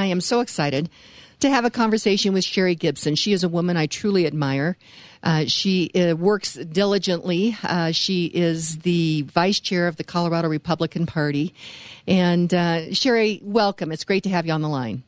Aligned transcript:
I 0.00 0.06
am 0.06 0.20
so 0.20 0.40
excited 0.40 0.88
to 1.40 1.50
have 1.50 1.64
a 1.64 1.70
conversation 1.70 2.32
with 2.32 2.44
Sherrie 2.44 2.74
Gibson. 2.74 3.14
She 3.14 3.32
is 3.32 3.44
a 3.44 3.48
woman 3.48 3.76
I 3.76 3.86
truly 3.86 4.26
admire. 4.26 4.76
Uh, 5.22 5.44
she 5.46 5.90
uh, 5.94 6.16
works 6.16 6.54
diligently. 6.54 7.56
Uh, 7.62 7.92
she 7.92 8.26
is 8.26 8.78
the 8.78 9.22
vice 9.22 9.60
chair 9.60 9.86
of 9.86 9.96
the 9.96 10.04
Colorado 10.04 10.48
Republican 10.48 11.06
Party. 11.06 11.54
And 12.06 12.52
uh, 12.52 12.94
Sherrie, 12.94 13.40
welcome. 13.42 13.92
It's 13.92 14.04
great 14.04 14.22
to 14.22 14.30
have 14.30 14.46
you 14.46 14.52
on 14.52 14.62
the 14.62 14.68
line. 14.68 15.02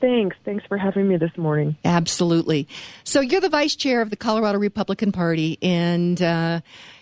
Thanks. 0.00 0.36
Thanks 0.44 0.64
for 0.66 0.78
having 0.78 1.08
me 1.08 1.16
this 1.16 1.36
morning. 1.36 1.76
Absolutely. 1.84 2.68
So 3.04 3.20
you're 3.20 3.40
the 3.40 3.50
vice 3.50 3.76
chair 3.76 4.00
of 4.00 4.10
the 4.10 4.16
Colorado 4.16 4.58
Republican 4.58 5.12
Party, 5.12 5.58
and 5.60 6.20
uh, 6.22 6.60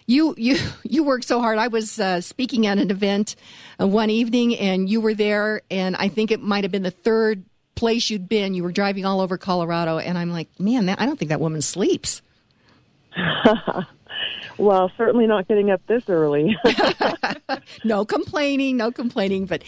you 0.08 0.34
you 0.36 0.58
you 0.82 1.04
work 1.04 1.22
so 1.22 1.40
hard. 1.40 1.58
I 1.58 1.68
was 1.68 2.00
uh, 2.00 2.20
speaking 2.20 2.66
at 2.66 2.78
an 2.78 2.90
event 2.90 3.36
uh, 3.80 3.86
one 3.86 4.10
evening, 4.10 4.56
and 4.56 4.88
you 4.88 5.00
were 5.00 5.14
there, 5.14 5.62
and 5.70 5.94
I 5.94 6.08
think 6.08 6.32
it 6.32 6.42
might 6.42 6.64
have 6.64 6.72
been 6.72 6.82
the 6.82 6.90
third 6.90 7.44
place 7.76 8.10
you'd 8.10 8.28
been. 8.28 8.54
You 8.54 8.64
were 8.64 8.72
driving 8.72 9.06
all 9.06 9.20
over 9.20 9.38
Colorado, 9.38 9.98
and 9.98 10.18
I'm 10.18 10.32
like, 10.32 10.48
man, 10.58 10.86
that, 10.86 11.00
I 11.00 11.06
don't 11.06 11.16
think 11.16 11.28
that 11.28 11.40
woman 11.40 11.62
sleeps. 11.62 12.22
well, 14.58 14.90
certainly 14.96 15.26
not 15.26 15.46
getting 15.46 15.70
up 15.70 15.80
this 15.86 16.08
early. 16.08 16.56
no 17.84 18.04
complaining, 18.04 18.76
no 18.76 18.90
complaining. 18.90 19.46
But 19.46 19.62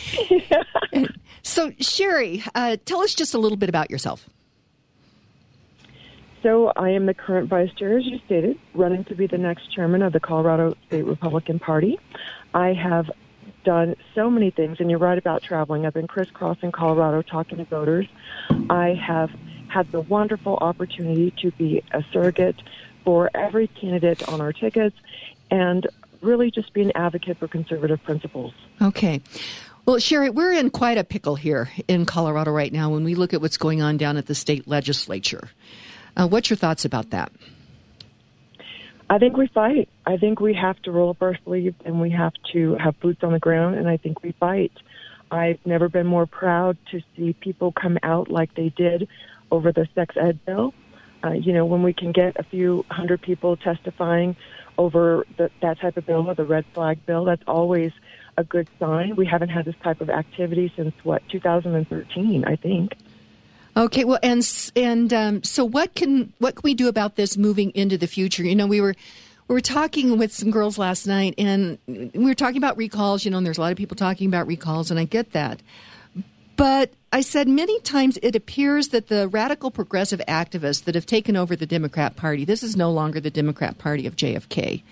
so, 1.42 1.72
Sherrie, 1.78 2.42
uh, 2.54 2.78
tell 2.84 3.02
us 3.02 3.14
just 3.14 3.34
a 3.34 3.38
little 3.38 3.58
bit 3.58 3.68
about 3.68 3.90
yourself. 3.90 4.28
So, 6.42 6.72
I 6.74 6.90
am 6.90 7.06
the 7.06 7.14
current 7.14 7.48
vice 7.48 7.72
chair, 7.74 7.98
as 7.98 8.06
you 8.06 8.18
stated, 8.24 8.58
running 8.74 9.04
to 9.04 9.14
be 9.14 9.26
the 9.26 9.38
next 9.38 9.70
chairman 9.72 10.02
of 10.02 10.12
the 10.12 10.20
Colorado 10.20 10.74
State 10.86 11.04
Republican 11.04 11.58
Party. 11.58 11.98
I 12.54 12.72
have 12.72 13.10
done 13.64 13.94
so 14.14 14.30
many 14.30 14.50
things, 14.50 14.80
and 14.80 14.90
you're 14.90 14.98
right 14.98 15.18
about 15.18 15.42
traveling. 15.42 15.84
I've 15.84 15.94
been 15.94 16.06
crisscrossing 16.06 16.72
Colorado 16.72 17.22
talking 17.22 17.58
to 17.58 17.64
voters. 17.64 18.06
I 18.70 18.94
have 18.94 19.30
had 19.68 19.92
the 19.92 20.00
wonderful 20.00 20.56
opportunity 20.56 21.32
to 21.42 21.50
be 21.52 21.82
a 21.92 22.02
surrogate 22.12 22.56
for 23.04 23.30
every 23.34 23.66
candidate 23.66 24.28
on 24.28 24.40
our 24.40 24.52
tickets 24.52 24.96
and 25.50 25.86
really 26.20 26.50
just 26.50 26.72
be 26.72 26.82
an 26.82 26.92
advocate 26.94 27.38
for 27.38 27.48
conservative 27.48 28.02
principles. 28.02 28.52
Okay. 28.80 29.20
Well, 29.86 29.98
Sherrie, 29.98 30.30
we're 30.30 30.52
in 30.52 30.70
quite 30.70 30.98
a 30.98 31.04
pickle 31.04 31.36
here 31.36 31.70
in 31.88 32.04
Colorado 32.04 32.50
right 32.50 32.72
now 32.72 32.90
when 32.90 33.04
we 33.04 33.14
look 33.14 33.32
at 33.32 33.40
what's 33.40 33.56
going 33.56 33.80
on 33.80 33.96
down 33.96 34.16
at 34.16 34.26
the 34.26 34.34
state 34.34 34.68
legislature. 34.68 35.50
Uh, 36.16 36.26
what's 36.28 36.50
your 36.50 36.56
thoughts 36.56 36.84
about 36.84 37.10
that? 37.10 37.32
I 39.08 39.18
think 39.18 39.36
we 39.36 39.48
fight. 39.48 39.88
I 40.06 40.16
think 40.18 40.40
we 40.40 40.54
have 40.54 40.80
to 40.82 40.92
roll 40.92 41.10
up 41.10 41.20
our 41.20 41.36
sleeves 41.44 41.74
and 41.84 42.00
we 42.00 42.10
have 42.10 42.32
to 42.52 42.76
have 42.76 42.98
boots 43.00 43.24
on 43.24 43.32
the 43.32 43.40
ground, 43.40 43.74
and 43.74 43.88
I 43.88 43.96
think 43.96 44.22
we 44.22 44.32
fight. 44.32 44.72
I've 45.30 45.58
never 45.64 45.88
been 45.88 46.06
more 46.06 46.26
proud 46.26 46.76
to 46.90 47.00
see 47.16 47.32
people 47.32 47.72
come 47.72 47.98
out 48.02 48.30
like 48.30 48.54
they 48.54 48.68
did 48.68 49.08
over 49.50 49.72
the 49.72 49.88
sex 49.94 50.16
ed 50.16 50.44
bill. 50.44 50.74
Uh, 51.22 51.32
you 51.32 51.52
know, 51.52 51.66
when 51.66 51.82
we 51.82 51.92
can 51.92 52.12
get 52.12 52.38
a 52.38 52.42
few 52.42 52.84
hundred 52.90 53.20
people 53.20 53.56
testifying 53.56 54.36
over 54.78 55.26
the, 55.36 55.50
that 55.60 55.78
type 55.80 55.96
of 55.96 56.06
bill 56.06 56.28
or 56.28 56.34
the 56.34 56.44
red 56.44 56.64
flag 56.72 57.04
bill, 57.04 57.24
that's 57.24 57.42
always 57.46 57.92
a 58.36 58.44
good 58.44 58.68
sign. 58.78 59.16
We 59.16 59.26
haven't 59.26 59.50
had 59.50 59.64
this 59.64 59.74
type 59.82 60.00
of 60.00 60.08
activity 60.08 60.72
since 60.74 60.94
what 61.02 61.22
2013, 61.28 62.44
I 62.44 62.56
think. 62.56 62.94
Okay, 63.80 64.04
well, 64.04 64.18
and 64.22 64.46
and 64.76 65.10
um, 65.14 65.42
so 65.42 65.64
what 65.64 65.94
can 65.94 66.34
what 66.38 66.54
can 66.54 66.60
we 66.62 66.74
do 66.74 66.86
about 66.86 67.16
this 67.16 67.38
moving 67.38 67.70
into 67.70 67.96
the 67.96 68.06
future? 68.06 68.42
You 68.42 68.54
know, 68.54 68.66
we 68.66 68.78
were 68.78 68.94
we 69.48 69.54
were 69.54 69.62
talking 69.62 70.18
with 70.18 70.34
some 70.34 70.50
girls 70.50 70.76
last 70.76 71.06
night, 71.06 71.34
and 71.38 71.78
we 71.86 72.10
were 72.14 72.34
talking 72.34 72.58
about 72.58 72.76
recalls. 72.76 73.24
You 73.24 73.30
know, 73.30 73.38
and 73.38 73.46
there's 73.46 73.56
a 73.56 73.62
lot 73.62 73.72
of 73.72 73.78
people 73.78 73.96
talking 73.96 74.26
about 74.26 74.46
recalls, 74.46 74.90
and 74.90 75.00
I 75.00 75.04
get 75.04 75.32
that. 75.32 75.62
But 76.56 76.92
I 77.10 77.22
said 77.22 77.48
many 77.48 77.80
times 77.80 78.18
it 78.22 78.36
appears 78.36 78.88
that 78.88 79.08
the 79.08 79.28
radical 79.28 79.70
progressive 79.70 80.20
activists 80.28 80.84
that 80.84 80.94
have 80.94 81.06
taken 81.06 81.34
over 81.34 81.56
the 81.56 81.64
Democrat 81.64 82.16
Party, 82.16 82.44
this 82.44 82.62
is 82.62 82.76
no 82.76 82.92
longer 82.92 83.18
the 83.18 83.30
Democrat 83.30 83.78
Party 83.78 84.06
of 84.06 84.14
JFK 84.14 84.82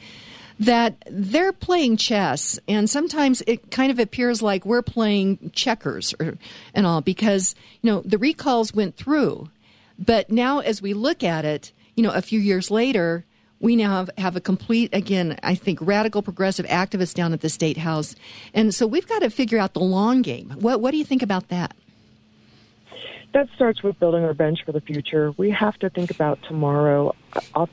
that 0.58 1.05
they're 1.08 1.52
playing 1.52 1.96
chess, 1.96 2.58
and 2.67 2.91
sometimes 2.91 3.42
it 3.46 3.70
kind 3.70 3.91
of 3.91 3.98
appears 3.98 4.42
like 4.42 4.64
we're 4.64 4.83
playing 4.83 5.51
checkers 5.55 6.14
or, 6.20 6.36
and 6.74 6.86
all 6.86 7.01
because 7.01 7.55
you 7.83 7.91
know 7.91 8.02
the 8.05 8.19
recalls 8.19 8.74
went 8.74 8.96
through, 8.96 9.48
but 9.98 10.30
now 10.30 10.58
as 10.61 10.83
we 10.83 10.95
look 10.95 11.23
at 11.23 11.45
it, 11.45 11.73
you 11.95 12.02
know, 12.02 12.13
a 12.13 12.23
few 12.23 12.41
years 12.41 12.70
later, 12.70 13.24
we 13.61 13.77
now 13.77 13.91
have, 13.91 14.11
have 14.19 14.36
a 14.36 14.41
complete 14.41 14.89
again 14.95 15.36
i 15.42 15.52
think 15.52 15.80
radical 15.83 16.23
progressive 16.23 16.64
activists 16.67 17.13
down 17.13 17.33
at 17.33 17.40
the 17.40 17.48
state 17.48 17.77
house 17.77 18.14
and 18.55 18.73
so 18.73 18.86
we've 18.86 19.08
got 19.08 19.19
to 19.19 19.30
figure 19.30 19.58
out 19.58 19.75
the 19.75 19.80
long 19.80 20.23
game 20.23 20.51
what, 20.61 20.80
what 20.80 20.92
do 20.92 20.96
you 20.96 21.05
think 21.05 21.23
about 21.23 21.48
that 21.48 21.75
that 23.35 23.48
starts 23.55 23.83
with 23.83 23.98
building 24.01 24.25
our 24.25 24.35
bench 24.35 24.61
for 24.64 24.73
the 24.73 24.80
future. 24.80 25.33
We 25.36 25.51
have 25.51 25.79
to 25.80 25.90
think 25.90 26.11
about 26.11 26.39
tomorrow. 26.48 27.14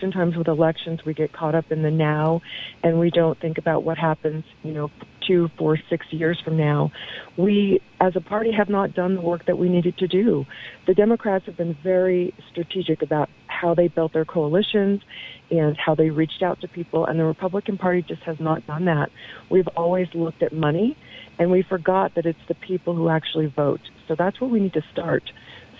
Oftentimes 0.05 0.37
with 0.37 0.47
elections, 0.47 0.99
we 1.03 1.15
get 1.15 1.33
caught 1.33 1.55
up 1.55 1.71
in 1.71 1.81
the 1.81 1.89
now 1.89 2.39
and 2.83 2.99
we 2.99 3.09
don't 3.09 3.39
think 3.41 3.57
about 3.57 3.83
what 3.83 3.97
happens, 3.97 4.43
you 4.61 4.71
know, 4.71 4.91
two, 5.25 5.49
four, 5.57 5.79
six 5.89 6.05
years 6.11 6.39
from 6.45 6.57
now. 6.57 6.91
We, 7.37 7.81
as 7.99 8.15
a 8.15 8.21
party, 8.21 8.51
have 8.51 8.69
not 8.69 8.93
done 8.93 9.15
the 9.15 9.21
work 9.21 9.47
that 9.47 9.57
we 9.57 9.67
needed 9.67 9.97
to 9.97 10.07
do. 10.07 10.45
The 10.85 10.93
Democrats 10.93 11.47
have 11.47 11.57
been 11.57 11.75
very 11.81 12.35
strategic 12.51 13.01
about 13.01 13.29
how 13.47 13.73
they 13.73 13.87
built 13.87 14.13
their 14.13 14.25
coalitions 14.25 15.01
and 15.49 15.75
how 15.75 15.95
they 15.95 16.11
reached 16.11 16.43
out 16.43 16.61
to 16.61 16.67
people, 16.67 17.07
and 17.07 17.19
the 17.19 17.25
Republican 17.25 17.79
Party 17.79 18.03
just 18.07 18.21
has 18.23 18.39
not 18.39 18.67
done 18.67 18.85
that. 18.85 19.09
We've 19.49 19.67
always 19.69 20.07
looked 20.13 20.43
at 20.43 20.53
money, 20.53 20.95
and 21.39 21.49
we 21.49 21.63
forgot 21.63 22.13
that 22.13 22.27
it's 22.27 22.37
the 22.47 22.53
people 22.53 22.95
who 22.95 23.09
actually 23.09 23.47
vote. 23.47 23.81
So 24.07 24.13
that's 24.15 24.39
where 24.39 24.51
we 24.51 24.59
need 24.59 24.73
to 24.73 24.83
start 24.91 25.23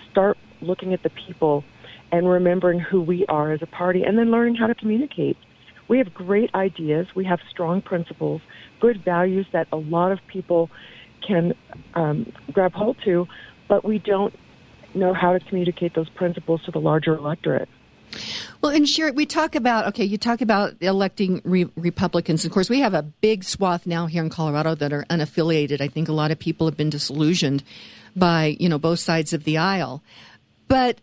start 0.10 0.38
looking 0.62 0.94
at 0.94 1.04
the 1.04 1.10
people 1.28 1.64
and 2.16 2.30
remembering 2.30 2.80
who 2.80 3.02
we 3.02 3.26
are 3.28 3.52
as 3.52 3.62
a 3.62 3.66
party 3.66 4.04
and 4.04 4.18
then 4.18 4.32
learning 4.32 4.56
how 4.56 4.68
to 4.68 4.76
communicate. 4.76 5.36
We 5.90 5.98
have 5.98 6.14
great 6.14 6.50
ideas, 6.56 7.08
we 7.14 7.26
have 7.26 7.40
strong 7.50 7.82
principles, 7.82 8.42
good 8.80 9.04
values 9.04 9.46
that 9.52 9.68
a 9.74 9.76
lot 9.76 10.14
of 10.14 10.20
people 10.28 10.70
can 11.28 11.54
um, 11.94 12.32
grab 12.54 12.72
hold 12.72 12.98
to, 13.04 13.28
but 13.68 13.84
we 13.84 14.00
don't 14.00 14.34
know 14.94 15.14
how 15.14 15.34
to 15.34 15.42
communicate 15.42 15.94
those 15.94 16.08
principles 16.10 16.64
to 16.64 16.72
the 16.72 16.80
larger 16.80 17.16
electorate. 17.16 17.68
Well, 18.62 18.72
and 18.72 18.88
Sherrie, 18.88 19.12
we 19.12 19.26
talk 19.26 19.56
about 19.56 19.88
okay. 19.88 20.06
You 20.06 20.18
talk 20.18 20.40
about 20.40 20.76
electing 20.80 21.42
re- 21.44 21.70
Republicans. 21.76 22.46
Of 22.46 22.52
course, 22.52 22.70
we 22.70 22.80
have 22.80 22.94
a 22.94 23.02
big 23.02 23.44
swath 23.44 23.86
now 23.86 24.06
here 24.06 24.24
in 24.24 24.30
Colorado 24.30 24.74
that 24.76 24.94
are 24.94 25.04
unaffiliated. 25.10 25.82
I 25.82 25.90
think 25.90 26.08
a 26.08 26.14
lot 26.14 26.32
of 26.32 26.40
people 26.40 26.66
have 26.66 26.78
been 26.78 26.90
disillusioned 26.90 27.64
by 28.16 28.56
you 28.58 28.70
know 28.70 28.80
both 28.80 29.00
sides 29.00 29.34
of 29.34 29.44
the 29.44 29.58
aisle. 29.58 30.02
But 30.68 31.02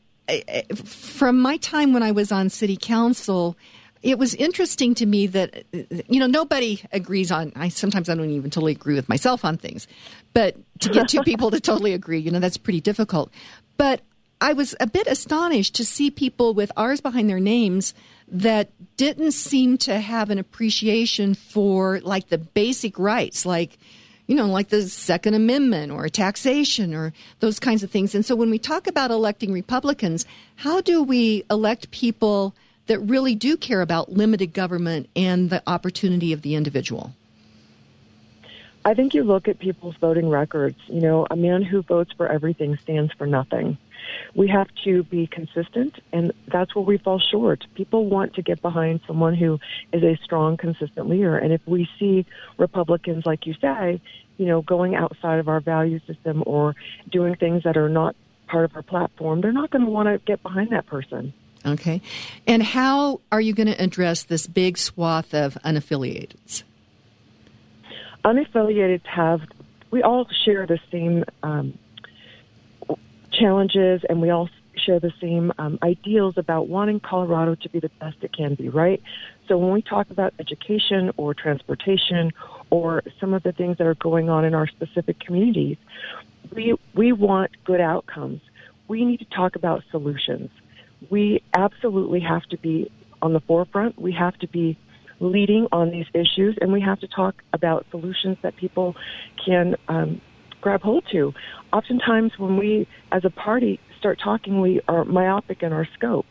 from 0.85 1.41
my 1.41 1.57
time 1.59 1.93
when 1.93 2.03
I 2.03 2.13
was 2.13 2.33
on 2.33 2.49
city 2.49 2.77
council, 2.81 3.57
it 4.03 4.19
was 4.19 4.35
interesting 4.35 4.95
to 4.97 5.07
me 5.07 5.27
that 5.29 5.65
you 6.09 6.19
know 6.19 6.27
nobody 6.27 6.83
agrees 6.93 7.31
on. 7.31 7.53
I 7.55 7.69
sometimes 7.69 8.09
I 8.09 8.15
don't 8.15 8.31
even 8.31 8.51
totally 8.51 8.73
agree 8.73 8.95
with 8.95 9.09
myself 9.09 9.45
on 9.45 9.57
things, 9.57 9.87
but 10.33 10.57
to 10.81 10.89
get 10.91 11.09
two 11.09 11.23
people 11.25 11.51
to 11.51 11.61
totally 11.61 11.93
agree, 11.93 12.19
you 12.19 12.31
know, 12.31 12.41
that's 12.41 12.57
pretty 12.57 12.81
difficult. 12.81 13.33
But 13.77 14.01
I 14.41 14.55
was 14.55 14.75
a 14.81 14.89
bit 14.89 15.07
astonished 15.07 15.77
to 15.77 15.85
see 15.85 16.11
people 16.11 16.53
with 16.53 16.73
R's 16.77 17.01
behind 17.01 17.31
their 17.31 17.39
names 17.39 17.95
that 18.27 18.71
didn't 18.97 19.33
seem 19.33 19.79
to 19.79 20.01
have 20.01 20.31
an 20.31 20.39
appreciation 20.39 21.35
for 21.35 22.01
like 22.01 22.29
the 22.29 22.39
basic 22.39 22.99
rights, 22.99 23.47
like 23.47 23.79
you 24.27 24.37
know, 24.37 24.47
like 24.47 24.69
the 24.69 24.83
Second 24.89 25.35
Amendment 25.35 25.93
or 25.93 26.09
taxation 26.09 26.95
or 26.95 27.13
those 27.41 27.59
kinds 27.59 27.83
of 27.83 27.91
things. 27.91 28.15
And 28.15 28.25
so 28.25 28.37
when 28.37 28.51
we 28.51 28.59
talk 28.59 28.87
about 28.87 29.11
electing 29.11 29.53
Republicans, 29.53 30.27
how 30.57 30.81
do 30.81 31.03
we 31.03 31.45
elect 31.51 31.91
people 31.91 32.55
that 32.87 32.99
really 33.01 33.35
do 33.35 33.57
care 33.57 33.81
about 33.81 34.13
limited 34.13 34.53
government 34.53 35.09
and 35.17 35.51
the 35.51 35.63
opportunity 35.67 36.33
of 36.33 36.43
the 36.43 36.55
individual? 36.55 37.13
I 38.85 38.95
think 38.95 39.15
you 39.15 39.23
look 39.23 39.47
at 39.47 39.59
people's 39.59 39.97
voting 39.97 40.29
records. 40.29 40.77
You 40.89 41.01
know, 41.01 41.27
a 41.31 41.37
man 41.37 41.63
who 41.63 41.83
votes 41.83 42.13
for 42.17 42.27
everything 42.27 42.77
stands 42.79 43.13
for 43.13 43.27
nothing. 43.27 43.79
We 44.35 44.49
have 44.49 44.69
to 44.85 45.03
be 45.05 45.27
consistent, 45.27 45.95
and 46.13 46.33
that's 46.51 46.75
where 46.75 46.85
we 46.85 46.99
fall 46.99 47.19
short. 47.19 47.65
People 47.75 48.07
want 48.07 48.35
to 48.35 48.43
get 48.43 48.63
behind 48.63 49.01
someone 49.07 49.35
who 49.35 49.59
is 49.93 50.03
a 50.03 50.19
strong, 50.25 50.57
consistent 50.57 51.09
leader. 51.09 51.37
And 51.37 51.53
if 51.53 51.61
we 51.67 51.89
see 51.99 52.27
Republicans, 52.59 53.25
like 53.27 53.47
you 53.47 53.55
say, 53.61 54.01
you 54.39 54.47
know, 54.47 54.63
going 54.63 54.95
outside 54.95 55.39
of 55.39 55.49
our 55.49 55.61
value 55.61 56.01
system 56.07 56.43
or 56.47 56.75
doing 57.11 57.37
things 57.37 57.63
that 57.65 57.77
are 57.77 57.89
not 57.89 58.17
part 58.49 58.65
of 58.65 58.75
our 58.75 58.83
platform, 58.83 59.41
they're 59.41 59.53
not 59.53 59.71
going 59.71 59.85
to 59.85 59.91
want 59.91 60.09
to 60.09 60.19
get 60.27 60.43
behind 60.43 60.71
that 60.71 60.87
person. 60.87 61.33
Okay. 61.65 62.01
And 62.47 62.63
how 62.63 63.21
are 63.31 63.41
you 63.41 63.55
going 63.55 63.69
to 63.69 63.83
address 63.83 64.25
this 64.25 64.47
big 64.47 64.79
swath 64.79 65.33
of 65.33 65.57
unaffiliated? 65.65 66.65
Unaffiliated 68.25 69.05
have, 69.07 69.43
we 69.91 70.03
all 70.03 70.27
share 70.45 70.67
the 70.67 70.79
same 70.91 71.25
um, 71.43 71.79
challenges 73.43 74.03
and 74.09 74.21
we 74.21 74.31
all 74.31 74.49
share 74.77 75.01
the 75.01 75.13
same 75.21 75.53
um, 75.59 75.79
ideals 75.83 76.35
about 76.39 76.69
wanting 76.69 77.01
Colorado 77.01 77.55
to 77.57 77.69
be 77.69 77.81
the 77.81 77.91
best 78.01 78.17
it 78.23 78.33
can 78.33 78.55
be, 78.55 78.69
right? 78.69 79.03
So 79.49 79.59
when 79.59 79.73
we 79.73 79.83
talk 79.83 80.11
about 80.11 80.33
education 80.39 81.13
or 81.17 81.35
transportation 81.35 82.33
or 82.71 83.03
some 83.21 83.35
of 83.35 83.43
the 83.43 83.53
things 83.53 83.79
that 83.79 83.87
are 83.87 83.95
going 83.97 84.31
on 84.31 84.45
in 84.45 84.55
our 84.55 84.67
specific 84.67 85.21
communities, 85.21 85.77
we 86.55 86.75
we 86.95 87.13
want 87.13 87.51
good 87.65 87.81
outcomes. 87.81 88.41
We 88.89 89.05
need 89.05 89.19
to 89.19 89.27
talk 89.27 89.57
about 89.57 89.83
solutions. 89.91 90.51
We 91.11 91.43
absolutely 91.55 92.21
have 92.21 92.45
to 92.47 92.57
be 92.57 92.91
on 93.21 93.33
the 93.33 93.41
forefront. 93.41 94.01
We 94.01 94.13
have 94.13 94.39
to 94.39 94.49
be 94.49 94.79
leading 95.21 95.69
on 95.71 95.91
these 95.91 96.07
issues, 96.15 96.57
and 96.61 96.73
we 96.73 96.81
have 96.81 97.01
to 97.01 97.09
talk 97.09 97.43
about 97.53 97.87
solutions 97.91 98.39
that 98.43 98.57
people 98.57 98.97
can 99.45 99.77
um, 99.89 100.21
grab 100.63 100.81
hold 100.81 101.05
to. 101.13 101.35
Oftentimes, 101.75 102.33
when 102.39 102.57
we, 102.57 102.89
as 103.13 103.27
a 103.27 103.31
party, 103.31 103.79
start 103.99 104.19
talking, 104.19 104.63
we 104.63 104.81
are 104.89 105.05
myopic 105.05 105.63
in 105.63 105.73
our 105.75 105.87
scope, 105.95 106.27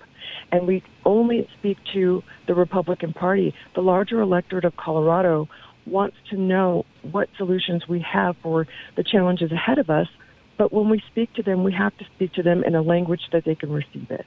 and 0.51 0.65
we 0.65 0.83
only 1.05 1.47
speak 1.59 1.77
to 1.93 2.23
the 2.47 2.55
Republican 2.55 3.13
Party. 3.13 3.53
The 3.75 3.81
larger 3.81 4.19
electorate 4.21 4.65
of 4.65 4.75
Colorado 4.75 5.47
wants 5.85 6.17
to 6.29 6.37
know 6.37 6.85
what 7.11 7.29
solutions 7.37 7.87
we 7.87 7.99
have 8.01 8.35
for 8.41 8.67
the 8.95 9.03
challenges 9.03 9.51
ahead 9.51 9.77
of 9.77 9.89
us. 9.89 10.07
But 10.57 10.71
when 10.71 10.89
we 10.89 11.01
speak 11.09 11.33
to 11.33 11.43
them, 11.43 11.63
we 11.63 11.73
have 11.73 11.97
to 11.97 12.05
speak 12.15 12.33
to 12.33 12.43
them 12.43 12.63
in 12.63 12.75
a 12.75 12.81
language 12.81 13.21
that 13.31 13.45
they 13.45 13.55
can 13.55 13.71
receive 13.71 14.11
it. 14.11 14.25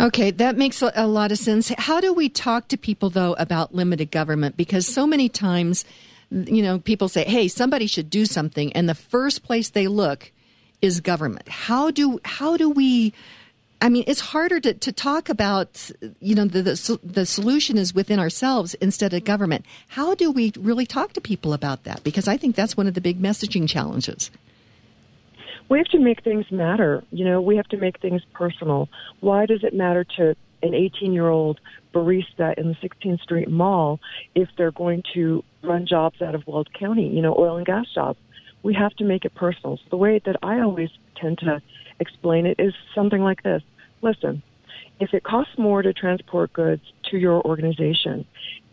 Okay, 0.00 0.30
that 0.30 0.56
makes 0.56 0.80
a 0.82 1.06
lot 1.06 1.32
of 1.32 1.38
sense. 1.38 1.72
How 1.78 2.00
do 2.00 2.12
we 2.12 2.28
talk 2.28 2.68
to 2.68 2.76
people, 2.76 3.10
though, 3.10 3.32
about 3.34 3.74
limited 3.74 4.10
government? 4.10 4.56
Because 4.56 4.86
so 4.86 5.06
many 5.06 5.28
times, 5.28 5.84
you 6.30 6.62
know, 6.62 6.78
people 6.78 7.08
say, 7.08 7.24
hey, 7.24 7.48
somebody 7.48 7.86
should 7.86 8.10
do 8.10 8.26
something, 8.26 8.72
and 8.72 8.88
the 8.88 8.94
first 8.94 9.42
place 9.42 9.70
they 9.70 9.88
look 9.88 10.32
is 10.80 11.00
government. 11.00 11.48
How 11.48 11.90
do, 11.90 12.20
how 12.24 12.56
do 12.56 12.70
we 12.70 13.12
I 13.80 13.88
mean, 13.88 14.04
it's 14.06 14.20
harder 14.20 14.58
to, 14.60 14.74
to 14.74 14.92
talk 14.92 15.28
about, 15.28 15.90
you 16.20 16.34
know, 16.34 16.46
the, 16.46 16.62
the, 16.62 17.00
the 17.04 17.26
solution 17.26 17.78
is 17.78 17.94
within 17.94 18.18
ourselves 18.18 18.74
instead 18.74 19.14
of 19.14 19.24
government. 19.24 19.64
How 19.88 20.14
do 20.14 20.32
we 20.32 20.52
really 20.58 20.86
talk 20.86 21.12
to 21.12 21.20
people 21.20 21.52
about 21.52 21.84
that? 21.84 22.02
Because 22.02 22.26
I 22.26 22.36
think 22.36 22.56
that's 22.56 22.76
one 22.76 22.88
of 22.88 22.94
the 22.94 23.00
big 23.00 23.22
messaging 23.22 23.68
challenges. 23.68 24.30
We 25.68 25.78
have 25.78 25.86
to 25.88 25.98
make 25.98 26.24
things 26.24 26.50
matter. 26.50 27.04
You 27.10 27.24
know, 27.24 27.40
we 27.40 27.56
have 27.56 27.68
to 27.68 27.76
make 27.76 28.00
things 28.00 28.22
personal. 28.32 28.88
Why 29.20 29.46
does 29.46 29.62
it 29.62 29.74
matter 29.74 30.04
to 30.16 30.34
an 30.62 30.74
18 30.74 31.12
year 31.12 31.28
old 31.28 31.60
barista 31.94 32.56
in 32.58 32.68
the 32.68 32.74
16th 32.88 33.20
Street 33.20 33.48
Mall 33.48 34.00
if 34.34 34.48
they're 34.56 34.72
going 34.72 35.02
to 35.14 35.42
run 35.62 35.86
jobs 35.86 36.20
out 36.22 36.34
of 36.34 36.46
Weld 36.46 36.68
County, 36.78 37.08
you 37.08 37.22
know, 37.22 37.34
oil 37.38 37.56
and 37.56 37.66
gas 37.66 37.86
jobs? 37.94 38.18
We 38.62 38.74
have 38.74 38.94
to 38.96 39.04
make 39.04 39.24
it 39.24 39.34
personal. 39.34 39.76
So 39.76 39.84
the 39.90 39.96
way 39.96 40.20
that 40.24 40.36
I 40.42 40.60
always 40.60 40.90
tend 41.16 41.38
to 41.38 41.62
explain 42.00 42.46
it 42.46 42.58
is 42.58 42.74
something 42.94 43.22
like 43.22 43.42
this. 43.42 43.62
Listen, 44.02 44.42
if 45.00 45.14
it 45.14 45.22
costs 45.22 45.56
more 45.58 45.82
to 45.82 45.92
transport 45.92 46.52
goods 46.52 46.82
to 47.10 47.18
your 47.18 47.42
organization, 47.42 48.26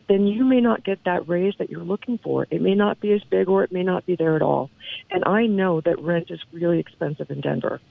then 0.07 0.27
you 0.27 0.45
may 0.45 0.61
not 0.61 0.83
get 0.83 0.99
that 1.05 1.27
raise 1.27 1.53
that 1.57 1.69
you're 1.69 1.83
looking 1.83 2.19
for. 2.23 2.45
It 2.51 2.61
may 2.61 2.75
not 2.75 2.99
be 2.99 3.13
as 3.13 3.21
big 3.29 3.49
or 3.49 3.63
it 3.63 3.71
may 3.71 3.83
not 3.83 4.05
be 4.05 4.15
there 4.15 4.35
at 4.35 4.41
all. 4.41 4.69
And 5.09 5.23
I 5.25 5.47
know 5.47 5.81
that 5.81 5.99
rent 5.99 6.27
is 6.29 6.39
really 6.53 6.79
expensive 6.79 7.31
in 7.31 7.41
Denver. 7.41 7.81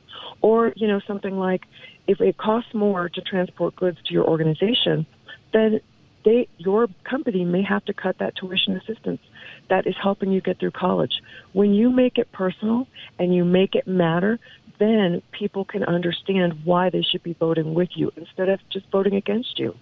Or, 0.40 0.72
you 0.76 0.86
know, 0.86 1.00
something 1.06 1.36
like 1.36 1.62
if 2.06 2.20
it 2.20 2.36
costs 2.36 2.72
more 2.72 3.08
to 3.08 3.20
transport 3.20 3.74
goods 3.76 3.98
to 4.06 4.14
your 4.14 4.24
organization, 4.24 5.06
then 5.52 5.80
they 6.24 6.48
your 6.56 6.88
company 7.08 7.44
may 7.44 7.62
have 7.62 7.84
to 7.84 7.92
cut 7.92 8.16
that 8.18 8.34
tuition 8.36 8.76
assistance 8.76 9.20
that 9.68 9.86
is 9.86 9.94
helping 10.02 10.32
you 10.32 10.40
get 10.40 10.58
through 10.58 10.70
college. 10.70 11.12
When 11.52 11.74
you 11.74 11.90
make 11.90 12.18
it 12.18 12.32
personal 12.32 12.86
and 13.18 13.34
you 13.34 13.44
make 13.44 13.74
it 13.74 13.86
matter, 13.86 14.38
then 14.78 15.22
people 15.32 15.64
can 15.64 15.84
understand 15.84 16.64
why 16.64 16.90
they 16.90 17.02
should 17.02 17.22
be 17.22 17.34
voting 17.34 17.74
with 17.74 17.90
you 17.94 18.10
instead 18.16 18.48
of 18.48 18.60
just 18.72 18.86
voting 18.90 19.14
against 19.14 19.58
you. 19.58 19.74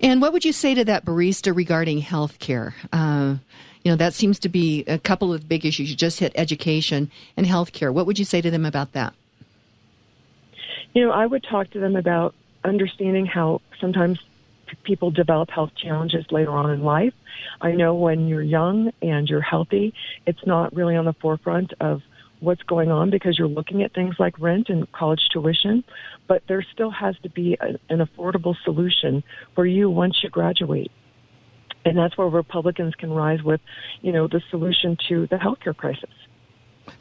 And 0.00 0.20
what 0.20 0.32
would 0.32 0.44
you 0.44 0.52
say 0.52 0.74
to 0.74 0.84
that 0.84 1.04
barista 1.04 1.54
regarding 1.54 1.98
health 1.98 2.38
care? 2.38 2.74
Uh, 2.92 3.36
you 3.82 3.90
know, 3.90 3.96
that 3.96 4.14
seems 4.14 4.38
to 4.40 4.48
be 4.48 4.84
a 4.84 4.98
couple 4.98 5.32
of 5.32 5.48
big 5.48 5.64
issues. 5.64 5.90
You 5.90 5.96
just 5.96 6.18
hit 6.18 6.32
education 6.34 7.10
and 7.36 7.46
health 7.46 7.72
care. 7.72 7.92
What 7.92 8.06
would 8.06 8.18
you 8.18 8.24
say 8.24 8.40
to 8.40 8.50
them 8.50 8.66
about 8.66 8.92
that? 8.92 9.14
You 10.92 11.06
know, 11.06 11.12
I 11.12 11.24
would 11.24 11.44
talk 11.44 11.70
to 11.70 11.80
them 11.80 11.96
about 11.96 12.34
understanding 12.64 13.26
how 13.26 13.62
sometimes 13.80 14.18
people 14.82 15.10
develop 15.10 15.50
health 15.50 15.70
challenges 15.76 16.24
later 16.30 16.50
on 16.50 16.70
in 16.70 16.82
life. 16.82 17.14
I 17.60 17.72
know 17.72 17.94
when 17.94 18.28
you're 18.28 18.42
young 18.42 18.92
and 19.02 19.28
you're 19.28 19.40
healthy, 19.40 19.94
it's 20.26 20.44
not 20.46 20.74
really 20.74 20.96
on 20.96 21.04
the 21.04 21.12
forefront 21.14 21.72
of 21.80 22.02
what's 22.40 22.62
going 22.62 22.90
on 22.90 23.10
because 23.10 23.38
you're 23.38 23.48
looking 23.48 23.82
at 23.82 23.94
things 23.94 24.16
like 24.18 24.38
rent 24.40 24.68
and 24.68 24.90
college 24.92 25.28
tuition, 25.32 25.84
but 26.26 26.42
there 26.48 26.64
still 26.72 26.90
has 26.90 27.16
to 27.22 27.30
be 27.30 27.56
a, 27.60 27.78
an 27.92 28.00
affordable 28.00 28.56
solution 28.64 29.22
for 29.54 29.66
you 29.66 29.88
once 29.88 30.22
you 30.22 30.30
graduate. 30.30 30.90
And 31.84 31.96
that's 31.96 32.16
where 32.18 32.28
Republicans 32.28 32.94
can 32.94 33.10
rise 33.10 33.42
with, 33.42 33.60
you 34.02 34.12
know, 34.12 34.26
the 34.26 34.42
solution 34.50 34.96
to 35.08 35.26
the 35.28 35.36
healthcare 35.36 35.76
crisis. 35.76 36.10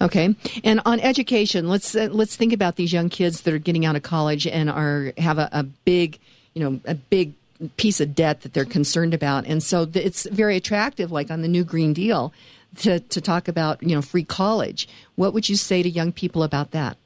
Okay, 0.01 0.35
and 0.63 0.81
on 0.85 0.99
education, 0.99 1.67
let's 1.67 1.95
uh, 1.95 2.09
let's 2.11 2.35
think 2.35 2.53
about 2.53 2.75
these 2.75 2.93
young 2.93 3.09
kids 3.09 3.41
that 3.41 3.53
are 3.53 3.59
getting 3.59 3.85
out 3.85 3.95
of 3.95 4.03
college 4.03 4.45
and 4.45 4.69
are 4.69 5.13
have 5.17 5.37
a, 5.37 5.49
a 5.51 5.63
big, 5.63 6.19
you 6.53 6.63
know, 6.63 6.79
a 6.85 6.93
big 6.93 7.33
piece 7.75 7.99
of 7.99 8.13
debt 8.15 8.41
that 8.41 8.53
they're 8.53 8.65
concerned 8.65 9.13
about, 9.13 9.45
and 9.47 9.63
so 9.63 9.89
it's 9.93 10.27
very 10.29 10.55
attractive, 10.55 11.11
like 11.11 11.31
on 11.31 11.41
the 11.41 11.47
new 11.47 11.63
Green 11.63 11.93
Deal, 11.93 12.31
to, 12.77 12.99
to 12.99 13.21
talk 13.21 13.47
about 13.47 13.81
you 13.83 13.95
know 13.95 14.01
free 14.01 14.23
college. 14.23 14.87
What 15.15 15.33
would 15.33 15.49
you 15.49 15.55
say 15.55 15.83
to 15.83 15.89
young 15.89 16.11
people 16.11 16.43
about 16.43 16.71
that? 16.71 16.97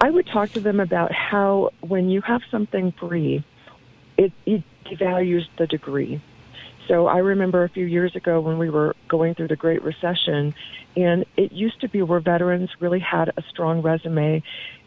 I 0.00 0.10
would 0.10 0.26
talk 0.26 0.50
to 0.52 0.60
them 0.60 0.80
about 0.80 1.12
how 1.12 1.70
when 1.80 2.08
you 2.08 2.22
have 2.22 2.40
something 2.50 2.92
free, 2.98 3.44
it, 4.16 4.32
it 4.46 4.62
devalues 4.86 5.42
the 5.58 5.66
degree. 5.66 6.22
So 6.88 7.06
I 7.06 7.18
remember 7.18 7.64
a 7.64 7.68
few 7.68 7.84
years 7.84 8.16
ago 8.16 8.40
when 8.40 8.58
we 8.58 8.70
were 8.70 8.96
going 9.08 9.34
through 9.34 9.48
the 9.48 9.56
Great 9.56 9.82
Recession, 9.82 10.54
and 10.96 11.24
it 11.36 11.52
used 11.52 11.80
to 11.82 11.88
be 11.88 12.02
where 12.02 12.20
veterans 12.20 12.70
really 12.80 12.98
had 12.98 13.28
a 13.36 13.42
strong 13.50 13.82
resume. 13.82 14.42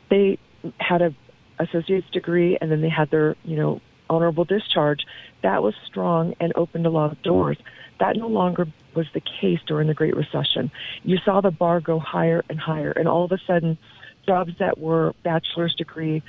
They 0.09 0.39
had 0.79 1.01
a 1.01 1.15
associate's 1.59 2.09
degree, 2.09 2.57
and 2.59 2.71
then 2.71 2.81
they 2.81 2.89
had 2.89 3.09
their 3.11 3.35
you 3.43 3.55
know 3.55 3.81
honorable 4.13 4.45
discharge. 4.45 5.01
That 5.41 5.63
was 5.63 5.73
strong 5.85 6.35
and 6.39 6.53
opened 6.55 6.85
a 6.85 6.89
lot 6.89 7.11
of 7.11 7.21
doors. 7.21 7.57
That 7.99 8.15
no 8.17 8.27
longer 8.27 8.67
was 8.95 9.07
the 9.13 9.21
case 9.21 9.59
during 9.65 9.87
the 9.87 9.93
Great 9.93 10.15
Recession. 10.15 10.71
You 11.03 11.17
saw 11.23 11.41
the 11.41 11.51
bar 11.51 11.79
go 11.79 11.99
higher 11.99 12.43
and 12.49 12.59
higher, 12.59 12.91
and 12.91 13.07
all 13.07 13.25
of 13.25 13.31
a 13.31 13.39
sudden, 13.45 13.77
jobs 14.25 14.53
that 14.59 14.77
were 14.77 15.13
bachelor's 15.23 15.75
degree 15.75 16.23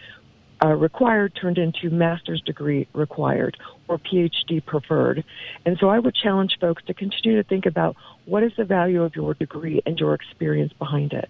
uh, 0.64 0.68
required 0.68 1.32
turned 1.40 1.58
into 1.58 1.90
master's 1.90 2.40
degree 2.42 2.86
required 2.92 3.56
or 3.88 3.98
PhD 3.98 4.64
preferred. 4.64 5.24
And 5.66 5.76
so 5.78 5.88
I 5.88 5.98
would 5.98 6.14
challenge 6.14 6.56
folks 6.60 6.82
to 6.84 6.94
continue 6.94 7.42
to 7.42 7.48
think 7.48 7.66
about 7.66 7.96
what 8.24 8.42
is 8.42 8.52
the 8.56 8.64
value 8.64 9.02
of 9.02 9.14
your 9.14 9.34
degree 9.34 9.82
and 9.84 9.98
your 9.98 10.14
experience 10.14 10.72
behind 10.78 11.12
it. 11.12 11.28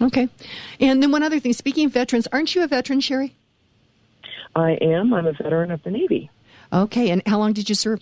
Okay. 0.00 0.28
And 0.80 1.02
then 1.02 1.12
one 1.12 1.22
other 1.22 1.38
thing, 1.38 1.52
speaking 1.52 1.86
of 1.86 1.92
veterans, 1.92 2.26
aren't 2.32 2.54
you 2.54 2.62
a 2.62 2.66
veteran, 2.66 3.00
Sherrie? 3.00 3.36
I 4.54 4.72
am. 4.80 5.14
I'm 5.14 5.26
a 5.26 5.32
veteran 5.32 5.70
of 5.70 5.82
the 5.82 5.90
Navy. 5.90 6.30
Okay. 6.72 7.10
And 7.10 7.22
how 7.26 7.38
long 7.38 7.52
did 7.52 7.68
you 7.68 7.74
serve? 7.74 8.00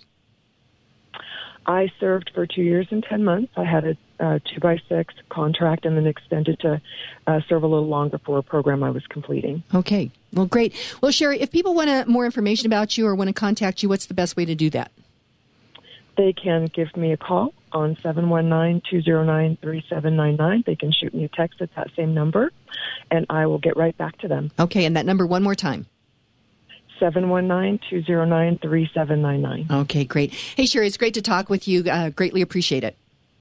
I 1.66 1.90
served 2.00 2.30
for 2.34 2.46
two 2.46 2.62
years 2.62 2.88
and 2.90 3.04
10 3.04 3.24
months. 3.24 3.52
I 3.56 3.64
had 3.64 3.84
a 3.84 3.96
uh, 4.20 4.38
two 4.44 4.60
by 4.60 4.78
six 4.88 5.12
contract 5.30 5.84
and 5.86 5.96
then 5.96 6.06
extended 6.06 6.60
to 6.60 6.80
uh, 7.26 7.40
serve 7.48 7.62
a 7.62 7.66
little 7.66 7.88
longer 7.88 8.18
for 8.18 8.36
a 8.38 8.42
program 8.42 8.82
I 8.82 8.90
was 8.90 9.06
completing. 9.06 9.62
Okay. 9.74 10.10
Well, 10.32 10.46
great. 10.46 10.74
Well, 11.00 11.10
Sherrie, 11.10 11.40
if 11.40 11.50
people 11.50 11.74
want 11.74 12.06
more 12.06 12.26
information 12.26 12.66
about 12.66 12.98
you 12.98 13.06
or 13.06 13.14
want 13.14 13.28
to 13.28 13.34
contact 13.34 13.82
you, 13.82 13.88
what's 13.88 14.04
the 14.06 14.14
best 14.14 14.36
way 14.36 14.44
to 14.44 14.54
do 14.54 14.68
that? 14.70 14.92
They 16.16 16.32
can 16.34 16.66
give 16.66 16.96
me 16.96 17.12
a 17.12 17.16
call 17.16 17.54
on 17.72 17.94
719-209-3799. 17.96 20.64
They 20.66 20.76
can 20.76 20.92
shoot 20.92 21.12
me 21.14 21.24
a 21.24 21.28
text 21.28 21.62
at 21.62 21.74
that 21.76 21.88
same 21.96 22.12
number, 22.12 22.52
and 23.10 23.24
I 23.30 23.46
will 23.46 23.58
get 23.58 23.74
right 23.76 23.96
back 23.96 24.18
to 24.18 24.28
them. 24.28 24.50
Okay, 24.58 24.84
and 24.84 24.94
that 24.96 25.06
number 25.06 25.26
one 25.26 25.42
more 25.42 25.54
time. 25.54 25.86
719-209-3799. 27.00 29.70
Okay, 29.70 30.04
great. 30.04 30.32
Hey, 30.32 30.66
Sherrie, 30.66 30.86
it's 30.86 30.96
great 30.96 31.14
to 31.14 31.22
talk 31.22 31.48
with 31.48 31.66
you. 31.66 31.82
Uh, 31.90 32.10
greatly 32.10 32.42
appreciate 32.42 32.84
it. 32.84 32.96